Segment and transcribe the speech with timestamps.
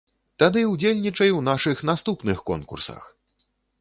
[0.43, 3.03] Тады удзельнічай у нашых наступных конкурсах!